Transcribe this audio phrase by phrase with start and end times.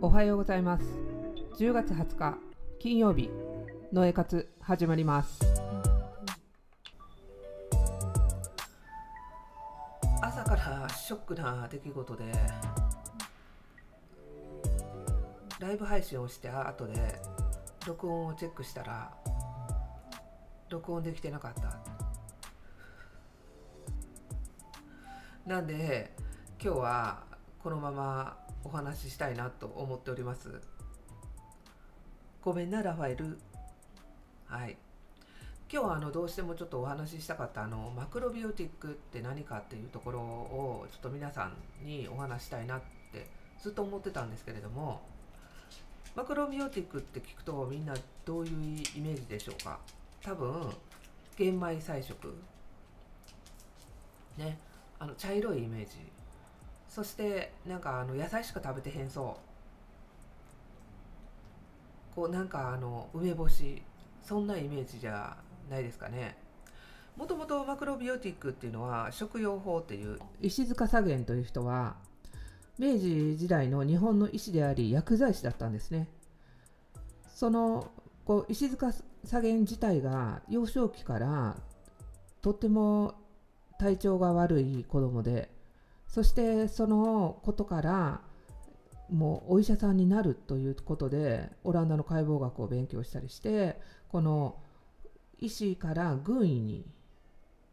[0.00, 0.84] おはようございます。
[1.58, 2.38] 10月20日
[2.78, 3.30] 金曜日
[3.92, 5.40] のえ活始まります。
[10.20, 12.24] 朝からショックな出来事で
[15.60, 16.94] ライブ配信をして後で
[17.86, 19.10] 録音をチェックしたら
[20.68, 21.78] 録音できてなかった。
[25.46, 26.14] なんで
[26.62, 27.22] 今日は
[27.62, 30.60] このままお話ししたいなと思っております。
[32.42, 33.38] ごめんなラファエル。
[34.46, 34.76] はい。
[35.72, 41.54] 今日はあのどうしてもちょっとお話ししたかったあのマクロビオティックって何かっていうところをちょっと皆さん
[41.84, 42.80] にお話したいなっ
[43.12, 43.26] て
[43.60, 45.00] ずっと思ってたんですけれども
[46.14, 48.52] マクロビオティックって聞くとみんなどういう
[48.96, 49.80] イメージでしょうか？
[50.22, 50.70] 多分
[51.36, 52.34] 玄米菜食。
[54.36, 54.58] ね。
[54.98, 55.96] あの茶色いイメージ。
[56.94, 59.36] そしてなんかあの野菜しか食べてへんそ
[62.12, 62.14] う。
[62.14, 63.82] こうなんかあの梅干し。
[64.24, 65.36] そんなイメージじゃ
[65.70, 66.36] ないですかね。
[67.16, 71.94] もともとマクロビオティックっていうのは食用法っていう石塚左源という人は
[72.78, 76.08] 明治時代の日本の医師であり薬剤師だったんですね。
[77.28, 77.90] その
[78.24, 78.90] こう石塚
[79.24, 81.56] 左源自体が幼少期から
[82.40, 83.14] とっても
[83.78, 85.50] 体調が悪い子供で
[86.14, 88.20] そしてそのことから
[89.10, 93.80] もうお医者さんになるということでオランダの解剖学を勉強したりして
[94.12, 94.54] この
[95.40, 96.86] 医師から軍医に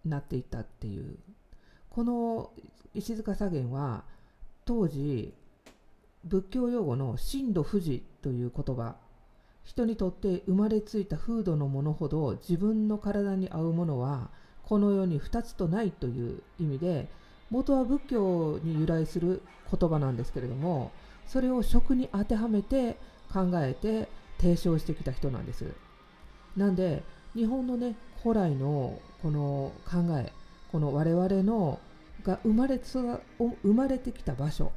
[0.06, 1.20] なっていったっていう
[1.92, 2.52] この
[2.96, 4.06] 石塚左源は
[4.66, 5.36] 当時
[6.26, 8.96] 仏教用語の神道富士という言葉
[9.64, 14.32] 人にとって生まれついた風土のものほど自分の体に合うものは
[14.64, 17.08] この世に2つとないという意味で
[17.52, 20.92] 元は仏教に由来する言葉なんですけれども
[21.28, 22.98] それを食に当てはめて
[23.32, 25.66] 考えて提唱してきた人なんです。
[26.58, 27.04] なんで
[27.36, 30.34] 日本のね古来のこの考え
[30.72, 31.80] この我々の
[32.24, 34.72] が生まれ生まれてきた場所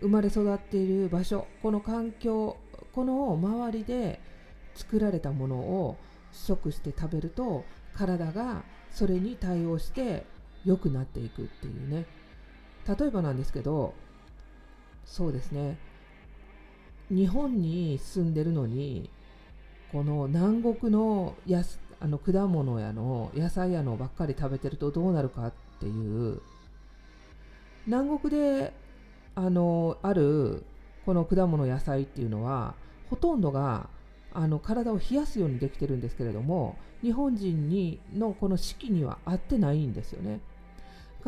[0.00, 2.56] 生まれ育っている場所この環境
[2.92, 4.20] この周りで
[4.74, 5.96] 作られたものを
[6.32, 7.64] 食して食べると
[7.94, 10.24] 体がそれに対応して
[10.66, 12.04] 良くなっていくっていうね
[12.86, 13.94] 例えばなんですけど
[15.06, 15.78] そうですね
[17.08, 19.08] 日本に住んでるのに
[19.92, 26.42] この南国のやすあの果物やの野菜やのばっかり食べてるとどうなるかっていう
[27.86, 28.72] 南国で
[29.34, 30.64] あのある
[31.06, 32.74] この果物野菜っていうのは
[33.08, 33.88] ほとんどが
[34.34, 40.40] あの体を冷やすようにできてるんですけれども日本人にのこの四季には合ってないんですよね。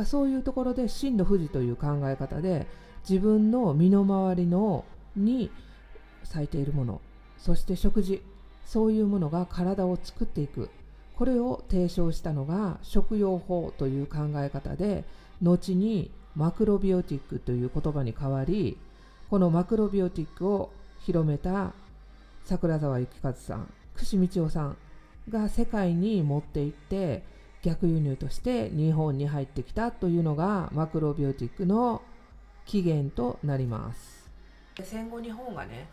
[0.04, 2.66] そういうところで真の富士という考え方で
[3.08, 4.84] 自分の身の回りの
[5.16, 5.50] に
[6.24, 7.00] 咲いているもの
[7.38, 8.22] そして食事
[8.64, 10.70] そういうものが体を作っていく。
[11.18, 15.02] これを提唱したのが食用法という考え方で
[15.42, 18.78] 後にマクロビオティックという言葉に変わり
[19.28, 20.70] このマクロビオティックを
[21.00, 21.72] 広めた
[22.44, 24.76] 桜沢幸和さん串道夫さん
[25.28, 27.24] が世界に持っていって
[27.62, 32.02] 逆輸入として日本に入ってきたというのがマクロビオティックの
[32.66, 34.28] 起源となります。
[34.82, 35.88] 戦後日本がね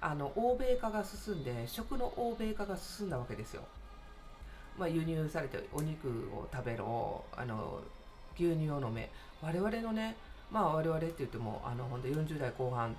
[0.00, 3.62] あの欧米化が進んで食の欧米化が進んだわけですよ、
[4.78, 7.80] まあ、輸入されてお肉を食べろあの
[8.34, 9.10] 牛乳を飲め。
[9.42, 10.16] 我々のね
[10.50, 12.96] まあ我々って言ってもあのほんで40代後半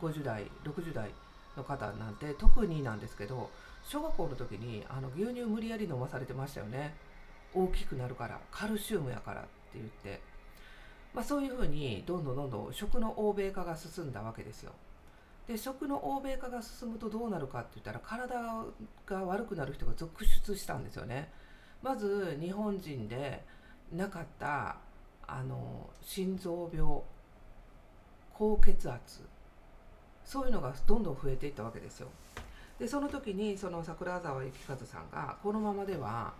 [0.00, 1.10] 50代60代
[1.56, 3.50] の方なんて特になんですけど
[3.84, 6.94] 小学校の時にあの牛乳無理やり飲まされてましたよね。
[7.54, 10.20] 大きくなるからカルシウムやからって言って、
[11.14, 14.72] まあ、そういうふうにどんどんどんどん食の欧米化が進んだわけですよ。
[15.46, 18.64] で食の欧米化が進むとどうなるかって言ったら体
[19.06, 21.30] が悪くなる人が続出したんですよね。
[21.82, 23.44] まず日本人で
[23.92, 24.76] なかった
[25.26, 27.02] あの心臓病
[28.32, 29.20] 高血圧
[30.24, 32.08] そういうのがどんどん増えていったわけですよ。
[32.78, 36.32] でその時にその桜沢幸和さんがこのままでは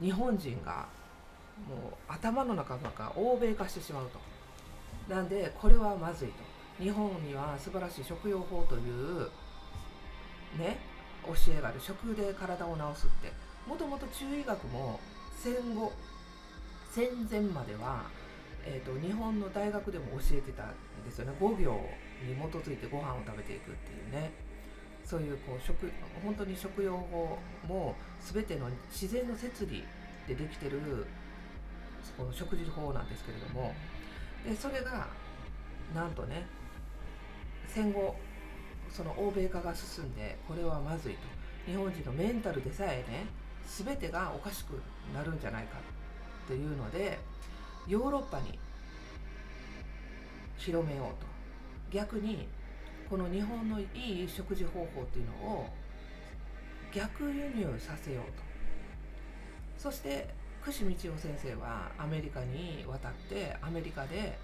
[0.00, 0.86] 日本人が
[1.68, 4.18] もう頭の中が欧米化してしまうと。
[5.12, 6.34] なんでこれはまずいと。
[6.82, 9.30] 日本には素晴らしい食用法という
[10.58, 10.76] ね
[11.24, 11.80] 教えがある。
[11.80, 13.32] 食で体を治すって。
[13.66, 15.00] もともと中医学も
[15.36, 15.92] 戦後
[16.90, 18.04] 戦前までは、
[18.64, 20.72] えーと、日本の大学でも教えてたん
[21.04, 21.32] ですよね。
[21.38, 21.72] 5秒
[22.24, 24.32] に基づいてご飯を食べていくっていうね。
[25.06, 25.90] そういうこう食
[26.24, 27.38] 本当に食用法
[27.68, 29.84] も全ての自然の摂理
[30.26, 31.06] でできてる
[32.18, 33.72] この食事法なんですけれども
[34.44, 35.06] でそれが
[35.94, 36.46] なんとね
[37.68, 38.16] 戦後
[38.90, 41.36] その欧米化が進んでこれはまずいと。
[41.66, 43.26] 日本人のメンタルでさえね
[43.66, 44.80] 全てがおかしく
[45.12, 45.78] なるんじゃないか
[46.44, 47.18] っていうので
[47.88, 48.56] ヨーロッパに
[50.56, 51.26] 広めようと。
[51.90, 52.48] 逆に
[53.08, 55.68] この日本のいい食事方法っていうのを
[56.92, 58.42] 逆輸入させようと。
[59.78, 64.38] そして串道夫先生はアメリカに渡ってアメリカで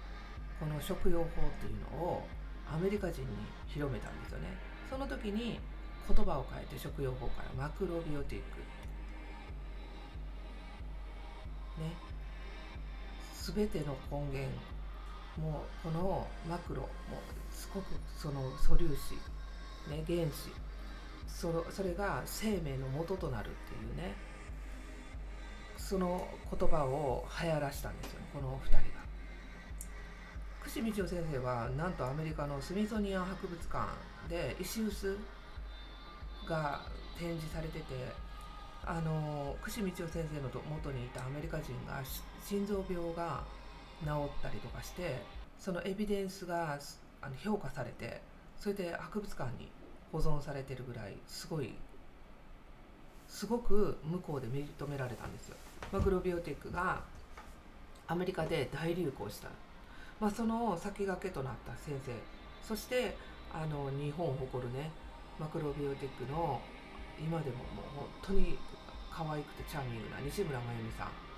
[0.59, 1.29] この食用法っ
[1.59, 2.23] ていうのを
[2.71, 3.27] アメリカ人に
[3.67, 4.47] 広めたんですよね。
[4.89, 5.59] その時に
[6.07, 8.59] 言葉を変えて食用法からマクロビオティック。
[11.81, 11.91] ね。
[13.55, 14.49] 全ての根源
[15.37, 16.87] もうこのマクロも
[17.51, 17.85] すごく
[18.17, 19.13] その素粒子、
[19.89, 20.51] ね、原子
[21.27, 24.13] そのそれが生命の元となるっていうね
[25.77, 26.27] その
[26.57, 29.03] 言葉を流行らしたんですよこの2人が。
[30.63, 33.85] 串道夫先生はなんとアメリカのスミソニアン博物館
[34.29, 35.17] で石臼
[36.47, 36.81] が
[37.19, 37.83] 展示されてて
[38.85, 42.01] あの串道夫先生の元にいたアメリカ人が
[42.45, 43.43] 心臓病が
[44.05, 45.21] 治ったりとかして
[45.59, 46.79] そのエビデンスが
[47.21, 48.21] あの評価されて
[48.59, 49.69] それで博物館に
[50.11, 51.73] 保存されてるぐらいすごい
[53.27, 55.55] すごく向こうで認められたんですよ。
[55.91, 57.01] マクロビオティックが
[58.07, 59.49] アメリカで大流行した、
[60.19, 62.11] まあ、その先駆けとなった先生。
[62.61, 63.17] そして
[63.51, 64.91] あの日本を誇るね
[65.39, 66.61] マクロビオティックの
[67.19, 67.65] 今でももう
[67.97, 68.57] 本当に
[69.11, 71.32] 可愛くてチャーミングな西村真由美さん。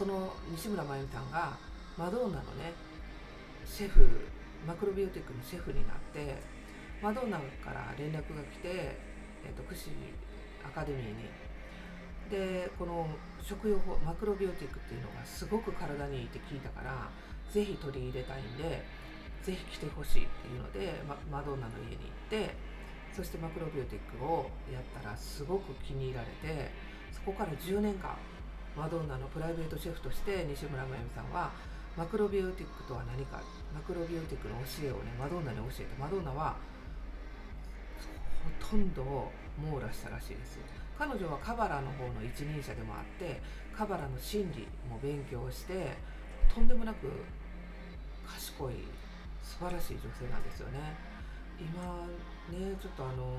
[0.00, 1.58] その西村真由美さんが
[1.98, 2.72] マドンナのね
[3.66, 4.00] シェフ
[4.66, 6.40] マクロビオティックのシェフになって
[7.02, 8.96] マドンナから連絡が来て、
[9.44, 9.90] えーと、串
[10.64, 11.28] アカデミーに。
[12.30, 13.08] でこの
[13.42, 17.10] 食用法マクロビオティックっていうのがすごく体にいいって聞いたから
[17.52, 18.82] ぜひ取り入れたいんで
[19.42, 22.54] ぜひ来てほしいっていうので、ま、マドンナの家に行って
[23.12, 26.70] そしてマクロビオティックをやったらすごく気に入られて
[27.12, 28.16] そこから10年間
[28.76, 31.50] マドンナのプライベートシェフとして西村真由美さんは
[31.96, 33.42] マクロビオティックとは何か
[33.74, 36.56] マクロビオティックの教えをねマドンナに教えてマドンナは
[38.60, 40.58] ほとんど網羅したらしいです
[40.98, 43.40] 彼女はカバラの方の一人者でもあって
[43.76, 45.96] カバラの心理も勉強して
[46.54, 47.08] とんでもなく
[48.26, 48.74] 賢い
[49.42, 50.94] 素晴らしい女性なんですよね。
[51.58, 52.06] 今
[52.48, 53.36] ねちょっとあの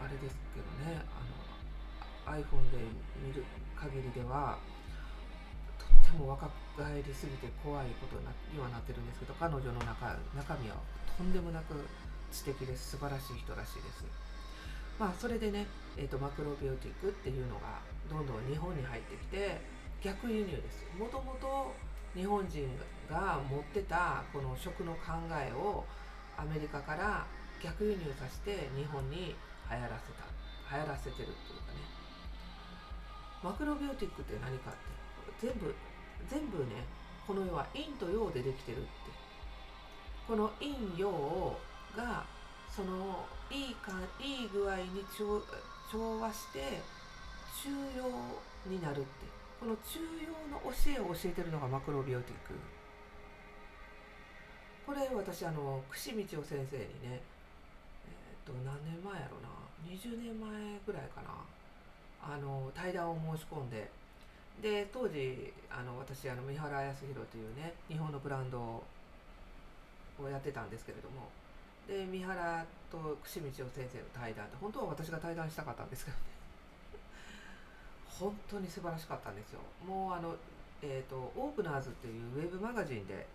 [0.00, 2.78] あれですけどねあの iPhone で
[3.26, 3.44] 見る
[3.80, 4.58] 限りでは
[5.78, 8.28] とっても若返りすぎて怖いことに
[8.60, 10.76] はなってるんですけど彼女の中中身は
[11.16, 11.74] とんでもなく
[12.30, 14.04] 知的です素晴らしい人らしいです。
[14.98, 15.66] まあそれでね、
[15.96, 17.80] えーと、マクロビオティックっていうのが
[18.10, 19.58] どんどん日本に入ってきて
[20.04, 20.84] 逆輸入です。
[20.98, 21.72] もともと
[22.14, 22.68] 日本人
[23.08, 25.84] が持ってたこの食の考えを
[26.36, 27.24] アメリカから
[27.62, 29.34] 逆輸入させて日本に
[29.70, 31.89] 流行らせた流行らせてるっていうかね。
[33.42, 35.00] マクロビオティックって何かって。
[35.40, 35.74] 全部
[36.28, 36.84] 全部ね
[37.26, 38.88] この世は陰と陽でできてるって。
[40.28, 41.56] この陰陽
[41.96, 42.24] が
[42.68, 45.42] そのいいかいい具合に調
[45.90, 46.80] 調和して
[47.64, 48.06] 中庸
[48.66, 49.08] になるって。
[49.58, 52.54] この中庸の教えを教えてるのがマクロビオティック。
[54.86, 57.20] これ私あの串道夫先生にね
[58.04, 59.48] えっ、と何年前やろな。
[59.86, 60.50] 20年前
[60.86, 61.30] ぐらいかな。
[62.22, 63.90] あの対談を申し込んで
[64.62, 68.82] で当時あの私あの三原康弘というね日本のブランドを
[70.28, 71.28] やってたんですけれども
[71.88, 76.22] で三原と串道夫先生の対談で本当は私が対談したかったんですけどね。
[78.20, 79.60] 本当に素晴らしかったんですよ。
[79.86, 80.36] もうあの
[80.82, 83.26] えーと、とオープナーズっていうウェブマガジンで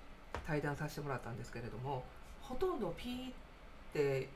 [0.47, 2.03] 対談させてもらったんですけれども
[2.41, 3.33] ほとんどピーっ
[3.93, 4.27] て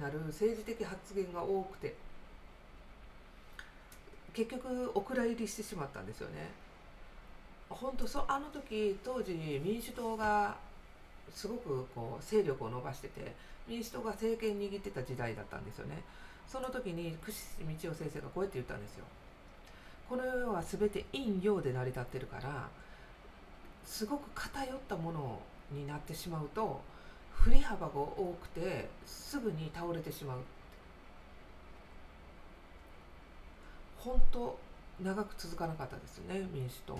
[0.00, 1.96] なる政治的発言が多くて
[4.34, 6.50] 結局お蔵入りしてしまったんですよね。
[7.68, 9.32] 本当そあの時当時
[9.64, 10.56] 民主党が
[11.34, 13.34] すごくこう勢力を伸ばしてて
[13.66, 16.02] 民主党が政権握ってた時代だったんですよね。
[16.48, 17.38] その時に串
[17.82, 19.04] 道夫先生がこうやって言ったんですよ。
[20.08, 22.68] この世は全て陰陽で成り立ってるから
[23.86, 26.82] すごく偏ったものになってしまうと
[27.32, 30.38] 振り幅が多くてすぐに倒れてしまう
[34.04, 34.58] 本当
[35.00, 36.98] 長く続かなかったですね民主党。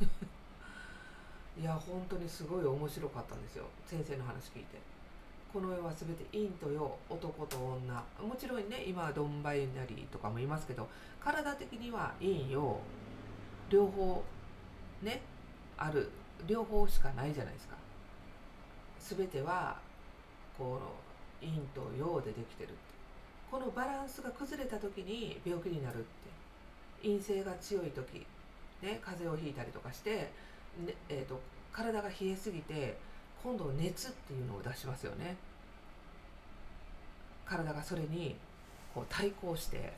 [1.58, 4.78] いや本当にすごい面白かったんですよ先生の話聞いて。
[5.52, 8.04] この世は全て陰と陽男と女。
[8.20, 10.86] もちろんね今はドンバイナリーとかもいますけど
[11.20, 12.78] 体的には陰陽
[13.70, 14.22] 両方
[15.02, 15.22] ね
[15.78, 16.10] ある。
[16.46, 17.76] 両方しかないじゃないですか。
[19.00, 19.80] 全ては
[20.56, 20.92] この
[21.40, 22.74] 陰と陽でできてる。
[23.50, 26.28] このバランスが崩れた時に病気になるって。
[27.02, 28.26] 陰性が強い時
[28.82, 30.32] ね風邪をひいたりとかして、
[30.84, 31.40] ねえーと、
[31.72, 32.96] 体が冷えすぎて
[33.42, 35.36] 今度熱っていうのを出しますよね。
[37.46, 38.36] 体がそれに
[38.94, 39.92] こう対抗して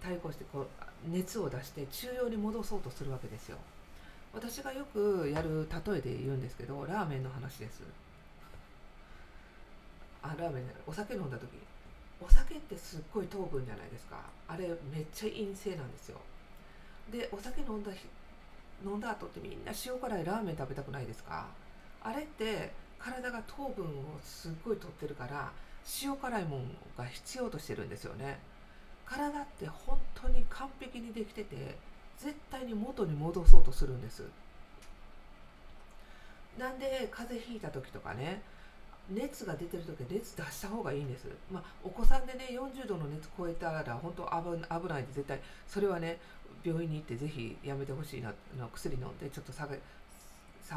[0.00, 0.66] 対抗してこう
[1.08, 3.58] 熱を出して中央に戻そうとするわけですよ。
[4.32, 7.82] 私がよくやる例えで言うんですけどラーメンの話です。
[10.22, 11.48] あラーメンお酒飲んだ時。
[12.56, 14.16] 酒ってすっごい糖分じゃないですか。
[14.48, 16.18] あれめっちゃ陰性なんですよ。
[17.12, 17.92] でお酒飲んだ
[18.84, 21.46] 飲んだ後ってみんな塩辛いラーメン食べたくないですか。
[22.02, 23.88] あれって体が糖分を
[24.22, 25.52] すっごい取ってるから
[26.02, 28.38] 塩辛いもんが必要としてるんですよね。
[29.04, 31.76] 体って本当に完璧にできてて
[32.18, 34.24] 絶対に元に戻そうとするんです。
[36.58, 38.40] なんで風邪ひいた時とかね
[39.10, 46.18] 熱が出てる時は熱出した方がいいんです、まあ、お子さんでね40度の熱超えたら本当危ないんで絶対それはね
[46.64, 49.80] 病院に行ってぜひやめてほしいなの薬飲んでちょっと下げ冷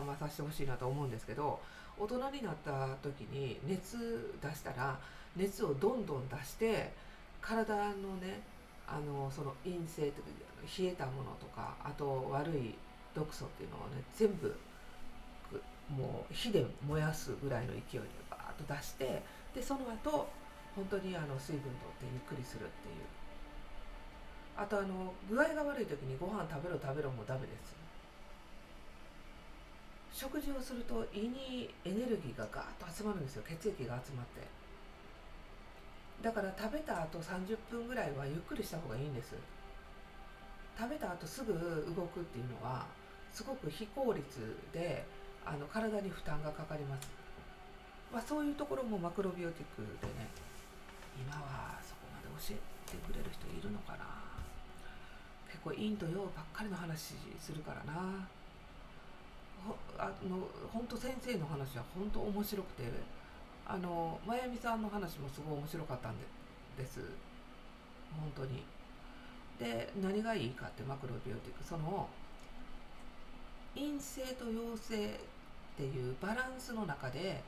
[0.05, 1.59] まさせてほしいなと思うんですけど
[1.97, 3.97] 大人になった時に熱
[4.41, 4.99] 出したら
[5.35, 6.93] 熱をどんどん出して
[7.41, 8.41] 体のね
[8.87, 12.75] あのその陰性という冷えたものとかあと悪い
[13.15, 14.55] 毒素っていうのをね全部
[15.89, 19.23] もう火で燃やすぐらいの勢いでバーッと出して
[19.55, 20.29] でその後
[20.75, 22.95] 本当にあの水分とってゆっくりするっていう。
[24.55, 27.75] あとあの具合が悪い時にご飯食べろ食べろもダメです。
[30.11, 33.43] 食事をすると胃にエネルギーがガーッと集まるんですよ。
[33.47, 34.43] 血液が集まって。
[36.21, 39.33] だから食べた後30分ぐらいはゆっくりした方がいいんです。
[40.77, 41.53] 食べた後すぐ
[41.95, 42.85] 動くっていうのは
[43.31, 45.05] すごく非効率で
[45.45, 47.09] あの体に負担がかかります、
[48.13, 50.27] まあ、そういうところもマクロビオティックでね
[51.17, 54.19] 今はそこまで教えてくれる人いるのかな。
[55.49, 58.27] 結構陰と陽ばっかりの話するからな。
[59.65, 62.83] ほあの本当先生の話は本当面白くて
[63.67, 66.25] あの真由美さんの話もすごい面白かったんで
[66.77, 67.01] です。
[68.15, 68.63] 本当に。
[69.59, 72.07] で何がいいかってマクロビオティックその
[73.75, 75.09] 陰性と陽性っ
[75.77, 77.41] ていうバランスの中で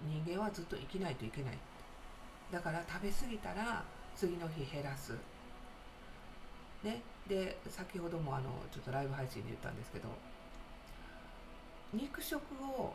[0.00, 1.58] 人間はずっと生きないといけない。
[2.50, 3.82] だから食べ過ぎたら
[4.16, 5.12] 次の日減らす。
[6.82, 7.02] ね。
[7.28, 10.08] で先ほどもあのちょっとライブ配信で言ったんですけど
[11.92, 12.92] 肉食を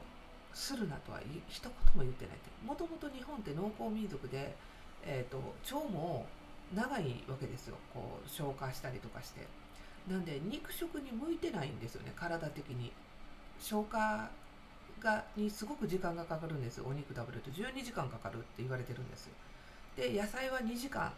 [0.54, 2.50] するなとは一言も言ってないって。
[2.66, 4.56] もともと日本って農耕民族で、
[5.04, 5.38] えーと、
[5.76, 6.26] 腸も
[6.74, 7.78] 長いわけですよ。
[7.94, 9.48] こう消化したりとかして。
[10.08, 12.92] なんで肉食に向いてないんですよね体的に。
[13.60, 14.30] 消化
[15.00, 17.52] がにすごく時間がかかるんですお肉食べると。
[17.52, 19.30] 12時間かかるって言われてるんです
[19.96, 21.12] で野菜は2時間。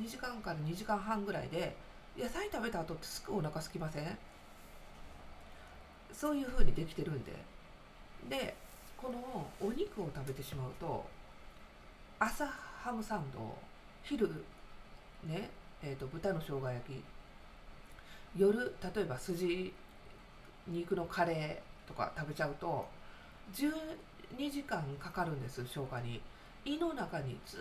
[0.00, 1.76] 2時間から2時間半ぐらいで
[2.18, 4.18] 野菜食べた後ってすぐお腹空きません？
[6.12, 7.32] そういう風にできてるんで。
[8.28, 8.54] で
[8.96, 11.04] このお肉を食べてしまうと
[12.20, 13.58] 朝ハムサンド
[14.04, 14.44] 昼
[15.24, 15.50] ね
[15.82, 17.02] えーと、豚の生姜焼き
[18.36, 19.72] 夜例えば筋
[20.66, 22.86] 肉のカレーとか食べちゃうと
[23.54, 26.20] 12時間かかるんです消化に。
[26.64, 27.58] 胃の中にずっ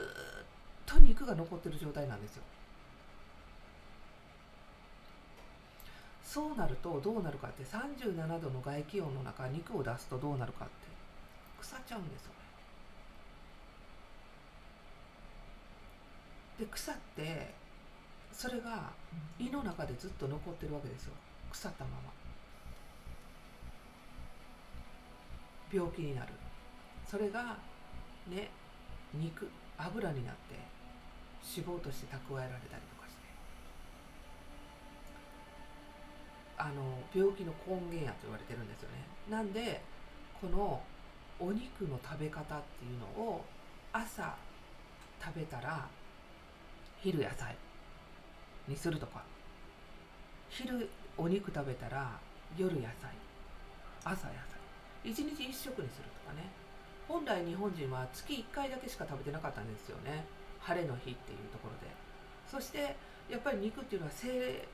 [0.85, 2.43] と肉が残ってる状態なんですよ。
[6.23, 10.73] そうなるとどうなるかって37度の外気温の中肉を出すとどうなるかって
[11.59, 12.31] 腐っちゃうんですよ。
[16.59, 17.53] で腐って
[18.41, 18.89] それが
[19.37, 21.13] 胃の中でずっと残ってるわけですよ。
[21.51, 22.09] 腐ったまま。
[25.71, 26.33] 病気になる。
[27.07, 27.59] それが
[28.27, 28.49] ね
[29.13, 30.55] 肉油になって
[31.55, 33.21] 脂肪として蓄えられたりとかして。
[36.57, 39.05] あの病気の根源やと言われてるんですよね。
[39.29, 39.83] なんで
[40.41, 40.81] この
[41.39, 43.45] お肉の食べ方っていうのを
[43.93, 44.35] 朝
[45.23, 45.87] 食べたら
[47.03, 47.55] 昼野菜。
[48.71, 49.21] にするとか。
[50.49, 52.19] 昼お肉食べたら
[52.57, 53.11] 夜野菜。
[54.03, 54.41] 朝野菜。
[55.03, 56.49] 一日一食にするとかね。
[57.07, 60.25] 本来日本人は月1回だけしか食べてなかったんですよね。
[60.59, 61.93] 晴れの日っていうところで。
[62.49, 62.95] そして
[63.29, 64.65] やっぱり肉っていうのは精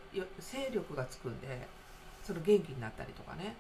[0.72, 1.68] 力がつくんで
[2.24, 3.56] その元気になったりとかね。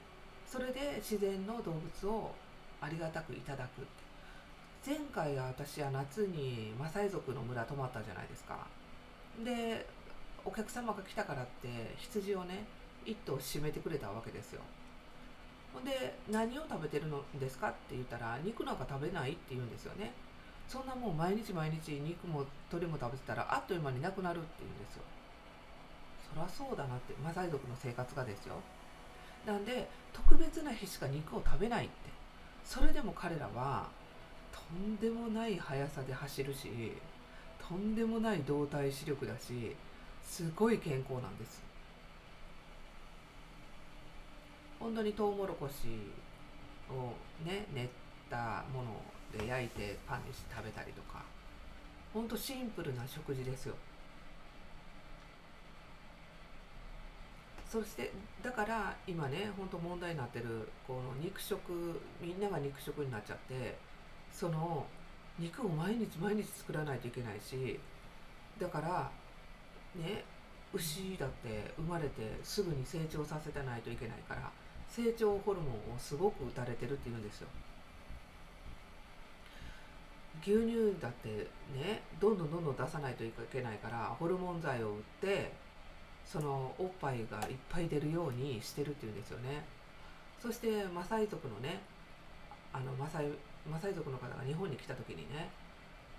[0.46, 2.34] それで自然の動物を
[2.79, 3.86] ありがたくいただく。
[4.86, 8.67] 前回は私は夏にマサイ族の村泊まったじゃないですか。
[9.44, 9.86] で
[10.48, 12.63] お客様が来たからって羊をね
[13.06, 14.62] 1頭締めてくれたわけですよ。
[15.74, 20.13] ほんで何を食べてるのですかって言ったら肉なんか食べないって言うんですよね。
[20.70, 25.04] そんなもん毎日毎日肉も鶏も食べてたらあっという間になくなるって言うんですよ。
[26.34, 28.56] そりゃそうだなってマサイ族の生活がですよ。
[29.46, 31.94] なんで特別な日しか肉を食べないって。
[32.63, 33.88] それでも彼らは
[34.51, 36.70] とんでもない速さで走るし
[37.66, 39.75] とんでもない動体視力だし
[40.27, 41.63] すごい健康なんです。
[44.79, 45.88] 本当にトウモロコシ
[46.91, 47.88] をね練っ
[48.29, 49.01] たもの
[49.36, 51.24] で焼いてパンにして食べたりとか。
[52.13, 53.75] 本当シンプルな食事ですよ。
[57.69, 63.77] そしてだから今ね本当問題になってるこの肉食みんなが肉食になっちゃって
[64.31, 64.86] その
[65.38, 67.79] 肉を毎日毎日作らないといけないし
[68.60, 69.12] だから
[69.98, 70.24] ね
[70.74, 74.51] 牛だって生まれてすぐに成長させてないといけないから
[74.89, 77.48] 成長ホルモンをすごく打たれてるっていうんですよ。
[80.42, 81.30] 牛乳だって
[81.74, 85.51] ねどんどんどんどん出さないといけないからホルモン剤を打って
[86.25, 89.66] そのおっぱいがいっぱい出るようにしてるっていうんですよね。
[90.39, 91.82] そしてマサイ族のね
[92.72, 93.25] あのマサイ
[93.70, 95.50] マサイ族の方が日本に来た時にね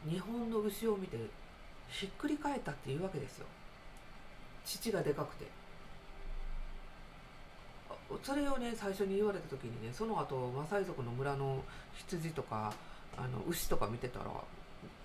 [0.08, 1.16] 日本の牛を見て
[1.88, 3.46] ひっくり返ったっていうわけですよ。
[4.68, 5.46] 父がでかくて。
[8.22, 11.62] それをね最初に言われた時にねその後マサイ族の村の
[11.94, 12.72] 羊とか
[13.16, 14.26] あの牛とか見てたら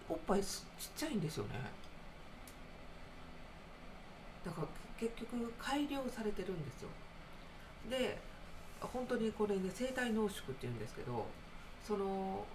[0.08, 0.50] おっぱいちっ
[0.96, 1.50] ちゃいんですよね。
[4.46, 4.68] だから
[5.00, 6.90] 結局改良されてるんですよ。
[7.90, 8.18] で
[8.80, 11.26] 本当にこれね生体濃縮っていうんですけど
[11.86, 12.46] その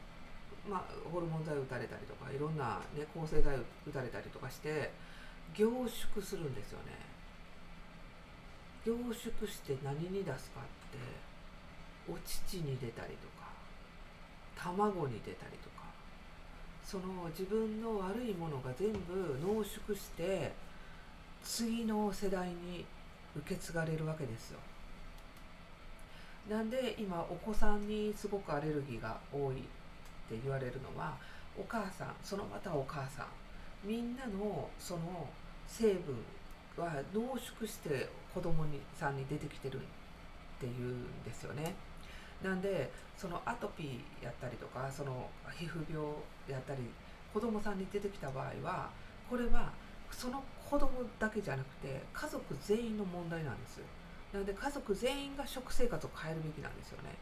[0.69, 4.93] まあホルモン剤打たれたりとかいろんな、ね、抗生剤打たれたりとかして
[5.55, 6.93] 凝縮するんですよね
[8.85, 10.99] 凝縮して何に出すかって
[12.11, 13.49] お乳に出たりとか
[14.57, 15.85] 卵に出たりとか
[16.83, 20.53] その自分の悪いものが全部濃縮して
[21.43, 22.85] 次の世代に
[23.37, 24.59] 受け継がれるわけですよ。
[26.49, 29.63] なんで今お子さんにすごくアレルギーが多いっ
[30.29, 31.15] て言われるのは
[31.59, 33.27] お母さんそのまたお母さん
[33.85, 35.29] みんなのその
[35.67, 36.17] 成分
[36.77, 39.81] は濃縮して子供にさんに出てきてるっ
[40.61, 41.75] ていうんですよね。
[42.43, 46.07] なんでそのアトピーやったりとかその皮膚病
[46.49, 46.83] やったり
[47.35, 48.91] 子供さんに出てきた場合は
[49.29, 49.73] これは
[50.13, 53.81] その子供だけじゃなくて家族全員の問題なんです
[54.33, 57.15] なので家族全員が食生活を変えるべきなんですよね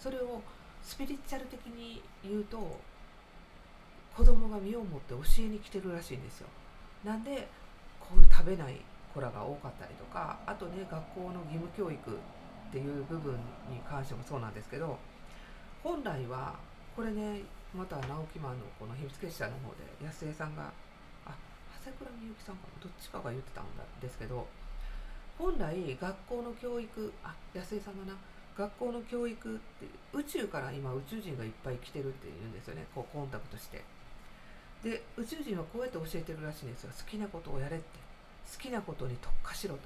[0.00, 0.42] それを
[0.82, 2.78] スピリチュアル的に言うと
[4.16, 6.48] 子供が身をもって教えに来てるらしいんですよ。
[7.04, 7.48] なんで
[8.00, 8.80] こういう食べない
[9.12, 13.34] 子らが多かったりとかあとね学校の義務教育っていう部分
[13.70, 14.98] に関してもそうなんですけど
[15.82, 16.54] 本来は
[16.96, 17.42] これね
[17.74, 20.72] また直木マンのこの秘密結社の方で安江さんが
[21.26, 21.34] あ
[21.84, 23.64] 長谷倉みゆきさんかなどっちかが言ってたん
[24.00, 24.46] ですけど
[25.38, 28.18] 本来学校の教育あ安江さんがな
[28.56, 33.82] 学校の教育って宇宙から今宇宙人がいっぱい来てるって言うんですよねこうコンタクトして
[34.84, 36.90] で宇宙人はこうやって教えてるらしいんですよ。
[36.96, 37.86] 好きなことをやれって。
[38.52, 39.80] 好きなことに特化しろと。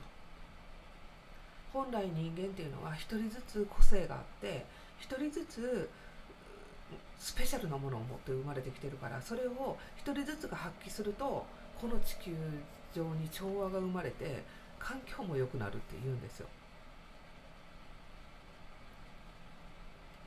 [1.73, 4.67] 本来人間っていうのは一人ずつ個性があって
[4.99, 5.89] 一人ずつ
[7.19, 11.45] スペシャルなものを持って生まれてきてるからそれを一人ずつが発揮すると
[11.81, 12.35] この地球
[12.95, 14.43] 上に調和が生まれて
[14.79, 16.47] 環境も良くなるって言うんですよ。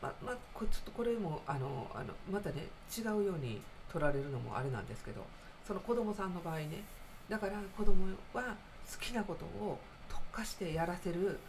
[0.02, 3.62] ままこちょっとこれもあのあのまたね違うように
[3.92, 5.24] 取られるのもあれなんですけど
[5.66, 6.84] その子供さんの場合ね
[7.30, 8.56] だから子供は
[8.92, 11.40] 好きなことを特化してやらせる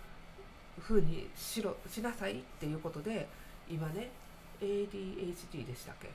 [0.81, 3.29] 風にしろしなさいっていうことで
[3.71, 4.11] 今ね
[4.61, 6.11] ADHD でしたっけ？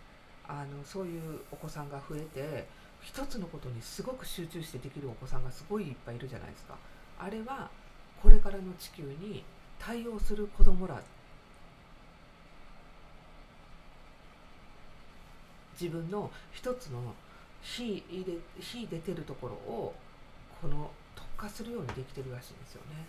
[0.48, 2.68] あのそういうお子さんが増えて
[3.02, 6.76] 一つのことにすごく集中してできるお子さんがすごいいっぱいいるじゃないですか。
[7.20, 7.70] あれは
[8.22, 9.44] これからの地球に
[9.78, 11.02] 対応する子供ら
[15.80, 17.14] 自分の一つの
[17.62, 19.94] 火入れ火出てるところを
[20.62, 23.06] この特化するようにできてるらしいんですよね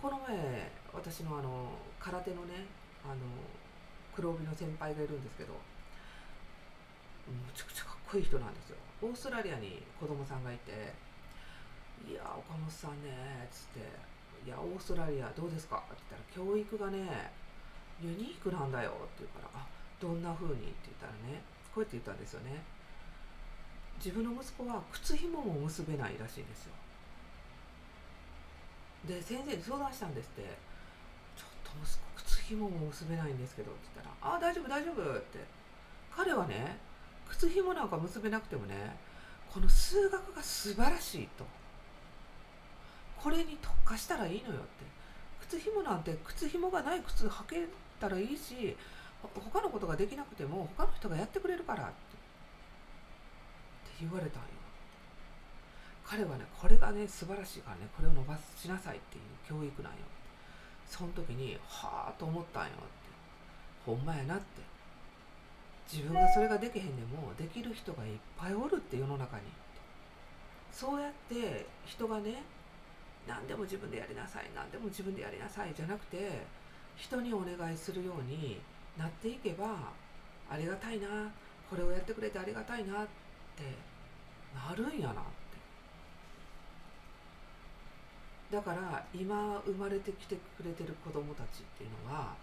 [0.00, 2.66] この前私のあの空手のね
[3.04, 3.14] あの
[4.14, 5.52] 黒帯の先輩がいるんですけど
[7.28, 10.92] むちゃくちゃかっこいい人なんですよオーストラリアに子供さんがいて
[12.08, 13.80] 「いや岡本さんね」っつって
[14.44, 17.32] 「いやオーストラリアどうですか?」って言ったら「教育がね
[18.02, 19.66] ユニークなんだよ」って言うから「あ
[20.02, 21.40] どんな風に?」って言ったらね
[21.72, 22.60] こうやって言ったんですよね。
[23.96, 26.72] 自分の息子は靴ひもも結べないらしいんですよ。
[29.06, 30.58] で先生に相談したんですって。
[31.36, 35.38] ちょっと息子靴ひもも結べないんですけどって言ったら「ああ大丈夫大丈夫」って。
[36.14, 36.78] 彼はね
[37.28, 38.96] 靴ひもなんか結べなくてもね
[39.48, 41.46] この数学が素晴らしいと。
[43.16, 44.84] これに特化したらいいのよって。
[45.40, 47.68] 靴ひもなんて靴ひもがない靴履け
[48.00, 48.76] たらいいし
[49.22, 51.92] 他のことができなくても他の人がやってくれるからって
[54.00, 54.48] 言われたんよ。
[56.04, 59.98] 彼はねこれがね素晴らしいからねこれを伸ばしなさいっていう教育なんよ。
[60.86, 62.82] その時にはあと思ったんよって。
[63.86, 64.44] ほんまやなって。
[65.90, 69.42] 自分がそれができへんでもできる人がいっぱいおるって世の中に。
[70.72, 72.42] そうやって人がね
[73.28, 76.42] 何でも自分でやりなさい何でも自分でやりなさいじゃなくて
[76.96, 78.58] 人にお願いするように
[78.98, 79.92] なっていけば
[80.50, 81.30] ありがたいな
[81.68, 83.06] これをやってくれてありがたいなっ
[83.56, 83.62] て
[84.54, 85.14] なるんやなっ
[88.50, 92.34] てだから今生まれてきてくれてる子供たちっていうのは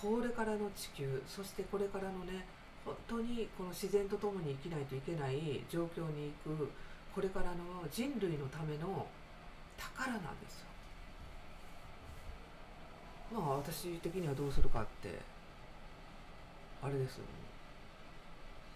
[0.00, 2.44] これからの地球そしてこれからのね
[2.84, 6.70] 本当にこの自然と共に生きないといけない状況に行く
[7.14, 9.06] これからの人類のための
[9.78, 10.66] 宝なんですよ。
[13.32, 15.18] まあ私的にはどうするかって
[16.82, 17.24] あれですよ、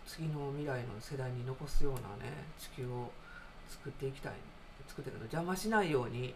[0.07, 3.11] 次の未来の世代に残すようなね地球を
[3.69, 4.33] 作っていきたい。
[4.89, 5.23] 作っていくの。
[5.23, 6.35] 邪魔しないように。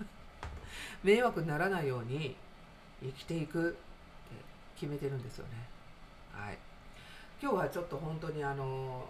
[1.04, 2.34] 迷惑にならないように
[3.02, 3.78] 生きていくって
[4.76, 5.68] 決めてるんですよね。
[6.32, 6.58] はい。
[7.40, 9.06] 今日はちょっと本当にあの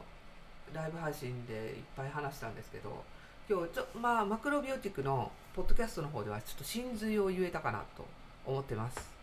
[0.72, 3.04] ライブ配信でいっぱい話したんですけど
[3.48, 8.04] 今日ちょまあマクロビオティックのポッドキャストの方ではちょっと真髄を言えたかなと
[8.44, 9.15] 思ってます。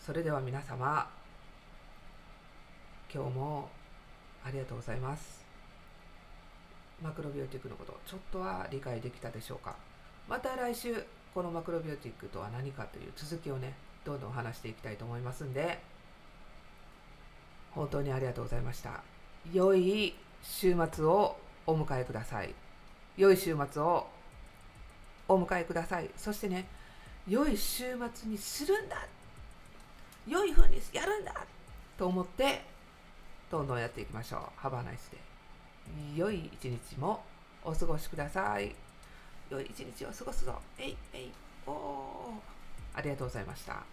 [0.00, 1.06] それでは皆様
[3.12, 3.68] 今日も
[4.42, 5.44] ありがとうございます。
[7.02, 9.76] マクロビオティックのことちょっとは理解できたでしょうか？
[10.26, 15.78] また来週このマクロビオティックとは何かという続きをねどんどん話していきたいと思いますんで
[17.72, 19.02] 本当にありがとうございました。
[19.52, 21.36] 良い週末を
[21.66, 22.54] お迎えください。
[23.18, 24.06] 良い週末を
[25.28, 26.10] お迎えください。
[26.16, 26.66] そしてね
[27.28, 28.96] 良い週末にするんだ
[30.26, 31.34] 良い風にやるんだ
[31.98, 32.62] と思って
[33.50, 34.40] どんどんやっていきましょう。
[34.56, 35.18] ハバナイスで。
[36.14, 37.24] 良い一日も
[37.64, 38.74] お過ごしください。
[39.50, 40.54] 良い一日を過ごすぞ。
[40.78, 41.32] えいえい
[41.66, 43.84] おーありがとうございました。